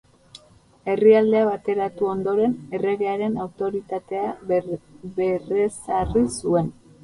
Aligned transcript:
Herrialdea 0.93 1.43
bateratu 1.49 2.07
ondoren, 2.15 2.57
erregearen 2.79 3.37
autoritatea 3.45 4.27
berrezarri 5.15 6.29
zuen. 6.35 6.77